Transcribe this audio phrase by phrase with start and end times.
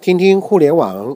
[0.00, 1.14] 听听互联网。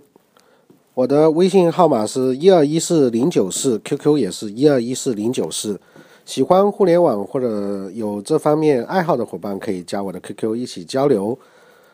[0.92, 5.80] 我的微信号码是一二一四零九四，QQ 也是一二一四零九四。
[6.26, 11.38] 喜欢互联网或者有这方面爱好的伙伴，可以加我的 QQ 一起交流。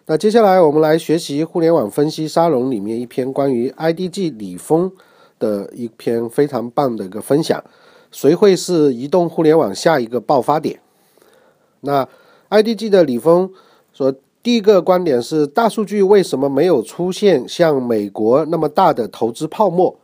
[0.06, 4.90] 那接下来我们来学习互联网分析沙龙里面一篇关于 IDG 李峰
[5.38, 7.62] 的一篇非常棒的一个分享。
[8.10, 10.80] 谁会是移动互联网下一个爆发点？
[11.82, 12.08] 那
[12.50, 13.48] IDG 的李峰
[13.92, 14.12] 说。
[14.42, 19.94] 第一个观点是，大数据为什么没有出现像美国那么大的投资泡沫？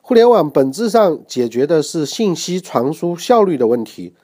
[0.00, 4.14] 互联网本质上解决的是信息传输效率的问题，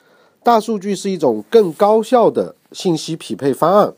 [0.43, 3.93] 大数据是一种更高效的信息匹配方案。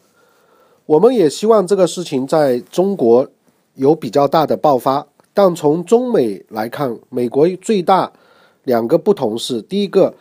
[0.87, 3.28] 我们也希望这个事情在中国
[3.74, 8.12] 有比较大的爆发，但从中美来看，美国最大
[8.65, 10.12] 两个不同是，第一个。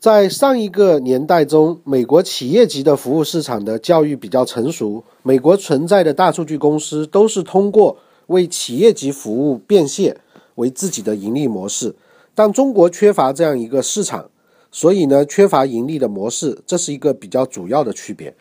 [0.00, 10.16] 在上一个年代中，美国企业级的服务市场的教育比较成熟，美国存在的大数据公司都是通过为企业级服务变现
[10.54, 11.94] 为自己的盈利模式。
[12.34, 14.30] 但中国缺乏这样一个市场，
[14.72, 18.34] 所以呢，缺乏盈利的模式，这是一个比较主要的区别。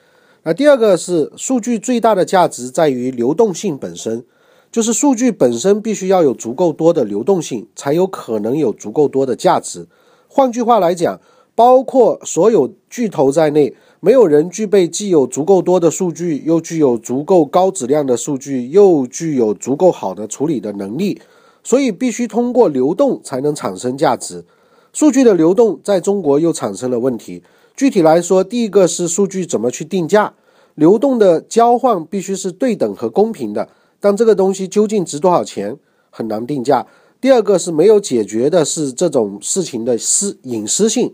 [0.43, 4.23] 那第二个是数据最大的价值在于流动性本身，
[4.71, 9.87] 就是数据本身必须要有足够多的流动性，才有可能有足够多的价值。
[10.29, 11.19] 换句话来讲。
[11.59, 21.21] 包括所有巨头在内，没有人具备既有足够多的数据，又具有足够高质量的数据，又具有足够好的处理的能力。
[21.61, 24.45] 所以必须通过流动才能产生价值。
[24.93, 27.43] 数据的流动在中国又产生了问题。
[27.75, 30.33] 具体来说，第一个是数据怎么去定价，
[30.75, 33.67] 流动的交换必须是对等和公平的，
[33.99, 35.75] 但这个东西究竟值多少钱
[36.09, 36.87] 很难定价。
[37.19, 41.13] 第二个是没有解决的是这种事情的私隐私性。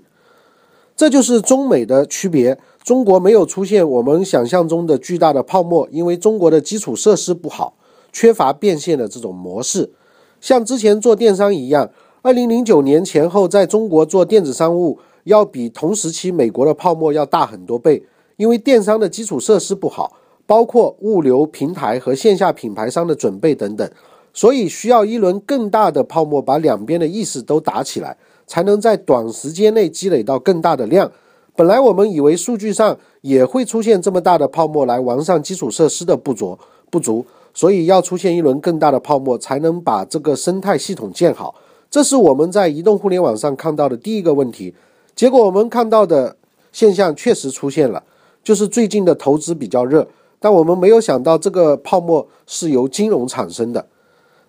[0.95, 2.57] 这就是中美的区别。
[2.83, 7.73] 中国没有出现我们想象中的巨大的泡沫，因为中国的基础设施不好，
[8.13, 9.91] 缺乏变现的这种模式。
[10.39, 11.89] 像之前做电商一样，
[12.21, 18.03] 二零零九年前后在中国做电子商务，要比同时期美国的泡沫要大很多倍。
[18.37, 23.89] 因为电商的基础设施不好，包括物流平台和线下品牌商的准备等等，
[24.33, 28.15] 所以需要一轮更大的泡沫，把两边的意识都打起来。
[28.47, 31.11] 才能在短时间内积累到更大的量。
[31.55, 41.55] 本来我们以为数据上也会出现这么大的泡沫来完善基础设施的不足，不足，所以要出现一轮更大的泡沫，才能把这个生态系统建好。
[41.89, 44.75] 这是我们在移动互联网上看到的第一个问题。
[45.15, 46.35] 结果我们看到的
[46.73, 48.03] 现象确实出现了，
[48.43, 50.05] 就是最近的投资比较热，
[50.39, 53.87] 但我们没有想到这个泡沫是由金融产生的。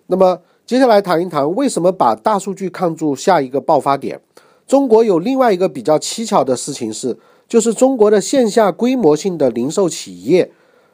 [0.07, 0.39] 那么。
[0.67, 4.19] 接下来谈一谈为什么把大数据看作下一个爆发点。
[4.67, 7.17] 中国有另外一个比较蹊跷的事情是，
[7.47, 10.51] 就是中国的线下规模性的零售企业，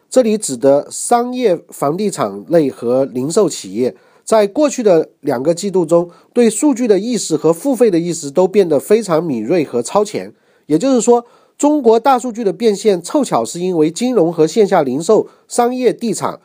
[0.08, 10.32] 这里指的商业房地产类和零售企业，在过去的两个季度中，对数据的意识和付费的意识都变得非常敏锐和超前。
[10.68, 11.26] 也就是说，
[11.58, 16.40] 中国大数据的变现凑巧是因为金融和线下零售、商业地产。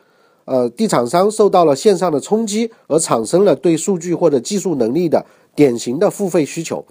[0.49, 5.23] 呃，地产商受到了线上的冲击，而产生了对数据或者技术能力的
[5.53, 6.83] 典型的付费需求。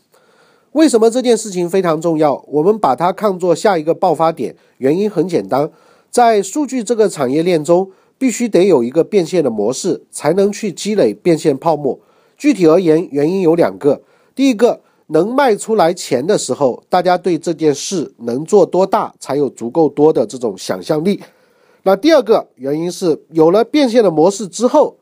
[0.70, 2.40] 为什么这件事情非常重要？
[2.46, 4.54] 我们把它看作下一个爆发点。
[4.76, 5.68] 原因很简单，
[6.08, 11.98] 在数据这个产业链中，必须得有一个变现的模式，才能去积累变现泡沫。
[12.36, 14.00] 具体而言，原因有两个：
[14.36, 21.20] 第一个，能卖出来钱的时候，大家对这件事能做多大，才有足够多的这种想象力。
[21.88, 24.98] 那第二个原因是，有了变现的模式之后，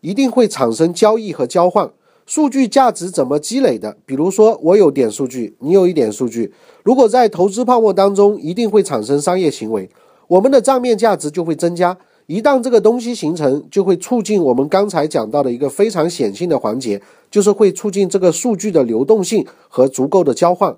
[0.00, 1.90] 一定会产生交易和交换。
[2.24, 3.98] 数据价值怎么积累的？
[4.06, 6.54] 比如说，我有点数据，你有一点数据。
[6.82, 9.90] 如果在投资泡沫当中，一定会产生商业行为，
[10.28, 11.94] 我们的账面价值就会增加。
[12.24, 20.74] 一旦这个东西形成，就会促进我们刚才讲到的一个非常显性的环节，就是会促进这个数据的流动性和足够的交换。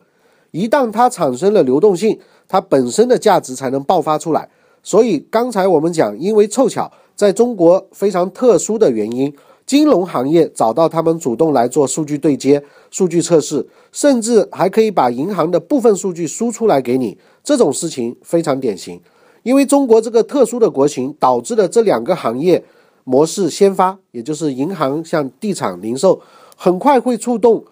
[0.50, 2.19] 一旦它产生了流动性，
[2.49, 4.49] 它本身的价值才能爆发出来。
[4.82, 9.32] 所以刚才我们讲，因为凑巧在中国非常特殊的原因，
[9.64, 17.17] 金融行业找到他们主动来做数据对接、数据测试，甚至还可以把银行的部分数据输出来给你。
[17.44, 19.00] 这种事情非常典型，
[19.43, 22.64] 因为中国这个特殊的国情导致了这两个行业
[23.05, 26.20] 模式先发，也就是银行向地产、零售，
[26.56, 27.64] 很快会触动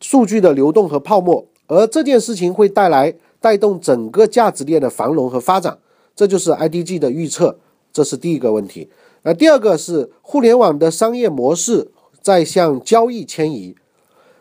[0.00, 5.78] 数据的流动和泡沫，而这件事情会带来带动整个价值链的繁荣和发展。
[6.14, 7.58] 这就是 IDG 的预测，
[7.92, 8.88] 这是第一个问题。
[9.22, 13.74] 那第二个是互联网的商业模式在向交易迁移，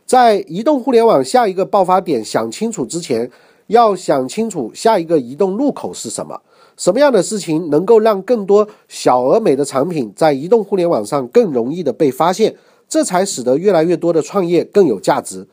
[0.06, 3.29] 在移动互联网下一个爆发点想清楚之前，
[3.68, 6.41] 要想清楚下一个移动入口是什么。
[6.77, 12.56] 什么样的事情能够让更多小而美的产品在移动互联网上更容易的被发现？
[12.89, 15.47] 这才使得越来越多的创业更有价值。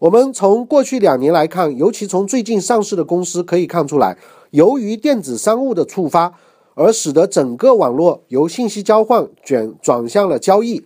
[0.00, 4.18] 我们从过去两年来看，尤其从最近上市的公司可以看出来，
[4.54, 6.32] 由于电子商务的触发，
[6.74, 10.84] 而使得整个网络由信息交换转转向了交易。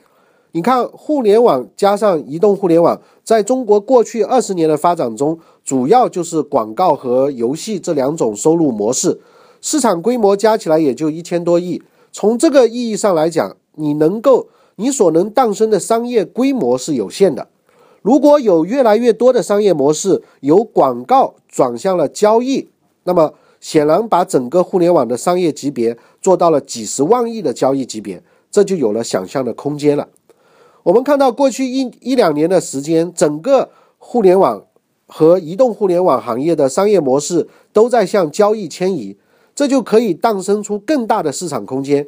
[0.53, 9.21] 你看，互联网加上移动互联网，在中国过去二十年的发展中，主要就是广告和游戏这两种收入模式，
[9.61, 11.83] 市场规模加起来也就一千多亿。
[12.11, 14.49] 从这个意义上来讲，你能够。
[14.81, 17.49] 你所能诞生的商业规模是有限的。
[18.01, 22.69] 如果有越来越多的商业模式由广告转向了交易，
[23.03, 30.09] 那么显然把整个互联网的商业级别做到了几十万亿的交易级别，这就有了想象的空间了。
[30.85, 34.65] 我们看到过去一一两年的时间，整个互联网
[35.07, 39.17] 和移动互联网行业的商业模式都在向交易迁移，
[39.55, 42.07] 这就可以诞生出更大的市场空间。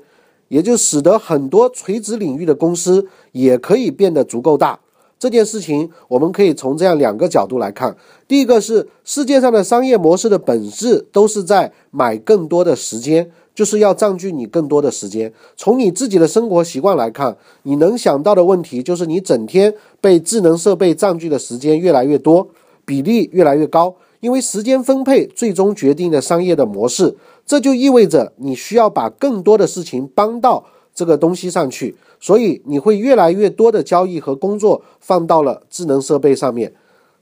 [0.48, 4.80] 也就使得很多垂直领域的公司也可以变得足够大。
[5.20, 7.94] 这件事情，我们可以从这样两个角度来看：
[8.26, 15.30] 第一个是世界上的商业模式的本质都是在买更多的时间，就是要占据你更多的时间。
[15.58, 22.48] 从你自己的生活习惯来看，你能想到的问题就是你整天被智能设备占据的时间越来越多，
[22.86, 23.94] 比例越来越高。
[24.20, 27.16] 因为时间分配最终决定了商业的模式。
[27.44, 30.64] 这就意味着你需要把更多的事情搬到
[31.00, 36.74] 这个东西上去，所以你会越来越多的交易和工作放到了智能设备上面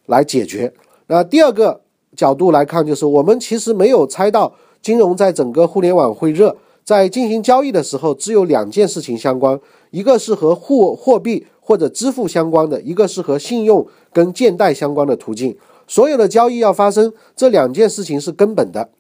[0.07, 0.75] 来解决。
[1.07, 1.81] 那第二个
[2.17, 4.53] 角度来看，就是我们其实没有猜到
[4.83, 9.61] 金融在整个互联网会热，在进行交易的时候，只有两件事情相关，
[9.93, 15.57] 一个是和货货币或者支付相关的，一个是和信用跟借贷相关的途径。
[15.87, 18.91] 所有的交易要发生，这两件事情是根本的。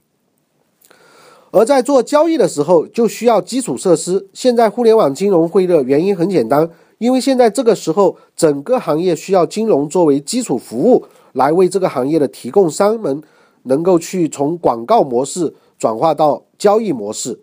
[1.50, 4.28] 而在做交易的时候，就需要基础设施。
[4.32, 6.68] 现在互联网金融会热，原因很简单，
[6.98, 13.22] 因为现在这个时候，整个行业需要金融作为基础服务，来为这个行业的提供商们
[13.62, 17.40] 能够去从广告模式转化到交易模式。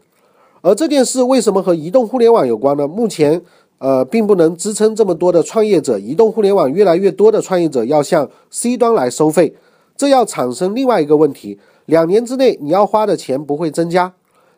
[0.62, 2.88] 而这件事为什么和移动互联网有关呢？
[2.88, 3.42] 目前，
[3.80, 5.98] 呃，并不能支撑这么多的创业者。
[5.98, 9.56] 移动互联网越来越多的创业者要向 C 端来收费，
[9.98, 11.60] 这要产生另外一个问题。
[11.86, 14.14] 两年之内，你要花的钱不会增加，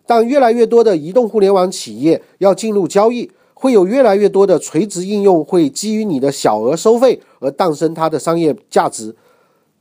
[0.06, 9.16] 但越来越多的移动互联网企业要进入交易，会有越来越多的垂直应用会基于你的小额收费而诞生它的商业价值。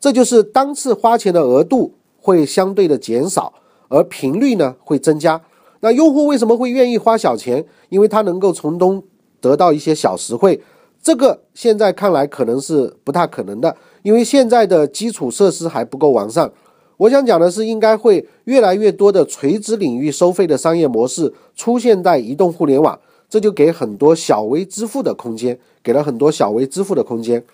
[0.01, 3.53] 这就是单次花钱的额度会相对的减少，
[3.89, 5.41] 而频率呢会增加。
[5.81, 7.65] 那用户为什么会愿意花小钱？
[7.91, 9.03] 因为他能够从中
[9.41, 10.61] 得到一些小实惠。
[11.01, 16.51] 这个现在看来可能是不太可能的，因为现在的基础设施还不够完善。
[16.99, 22.99] 我想讲的是，应该会越来越多的垂直领域收费的商业模式出现在移动互联网，
[23.29, 27.45] 这就给很多小微支付的空间，给了很多小微支付的空间。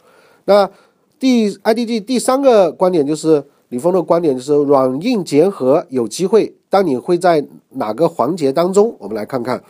[0.45, 0.71] 那
[1.19, 8.95] 第 IDG 第三个观点就是李峰的观点，就是软硬结合有机会，但你会在哪个环节当中？
[8.99, 9.63] 我们来看看，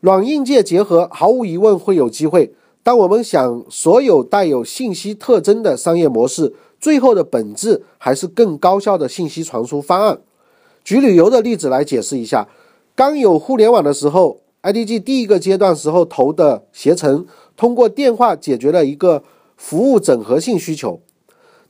[0.00, 2.52] 软硬件结合毫无疑问会有机会。
[2.82, 6.52] 当我们想所有带有信息特征的商业模式。
[6.84, 10.18] 最后的本质还是更高效的信息传输方案。
[10.84, 12.46] 举旅游的例子来解释一下：
[12.94, 17.24] 刚有互联网的时候，IDG 第一个阶段时候投的携程，
[17.56, 19.22] 通过电话解决了一个
[19.56, 21.00] 服务整合性需求。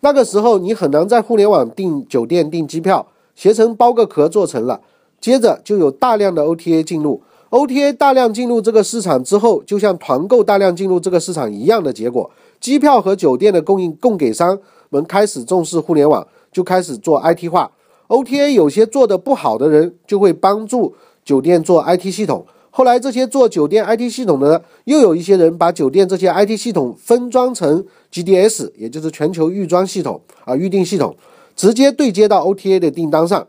[0.00, 4.80] 那个时候你很难在互联网订酒店、订机票，携程包个壳做成了。
[5.20, 14.58] 接着就有大量的 OTA 进入，OTA 大量进入这个市场之后，就像团购大量进入这个市场一样的结果，机票和酒店的供应供给商。
[14.94, 17.68] 我们开始重视互联网，就开始做 IT 化。
[18.06, 22.46] OTA 有些做的不好的人，就会帮助酒店做 IT 系统。
[22.70, 31.16] 后来这些做酒店 IT 系统的，又有一些人把酒店这些 IT 系统分装成 GDS，也就是全球预装系统啊，预订系统，
[31.56, 33.48] 直接对接到 OTA 的订单上。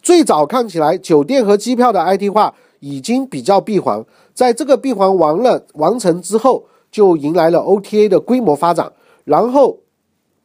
[0.00, 8.90] 最早看起来，酒店和机票的 IT 化已经比较闭环，在这个闭环完了完成之后，就迎来了 OTA 的规模发展，
[9.24, 9.76] 然后。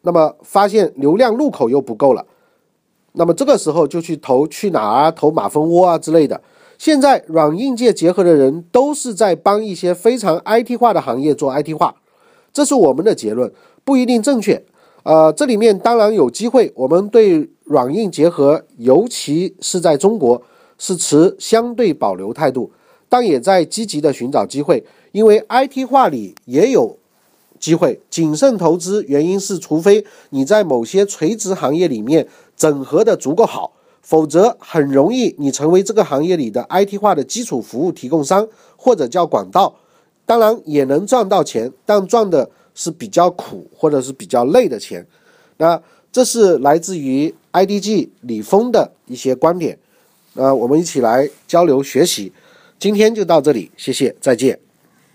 [0.03, 2.25] 那么发现流量入口又不够了，
[3.13, 6.41] 那么这个时候就去投去哪儿啊，投马蜂窝啊之类的。
[6.77, 11.95] 现在软硬件结合的人都是在帮一些非常 IT 化的行业做 IT 化，
[12.51, 13.51] 这是我们的结论，
[13.85, 14.61] 不一定正确。
[15.03, 20.41] 呃，这里面当然有机会，我们对软硬结合，尤其是在中国，
[20.77, 22.71] 是持相对保留态度，
[23.07, 24.83] 但也在积极的寻找机会，
[25.13, 26.97] 因为 IT 化里也有。
[27.63, 32.27] 机会谨慎投资，原因是除非你在某些垂直行业里面
[32.57, 39.73] 整合的足够好，否则很容易你成为这个行业里的 IT 化的基础服务提供商，或者叫管道。
[40.25, 45.07] 当然也能赚到钱，但赚的是比较苦或者是比较累的钱。
[45.55, 49.79] 那这是来自于 IDG 李峰的一些观点。
[50.33, 52.33] 那我们一起来交流学习。
[52.77, 54.62] 今天就到这里，谢谢，再见。